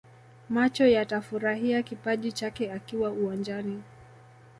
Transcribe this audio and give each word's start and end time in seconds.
Macho 0.49 0.87
yatafurahia 0.87 1.83
kipaji 1.83 2.31
chake 2.31 2.71
akiwa 2.71 3.09
uwanjani 3.11 3.81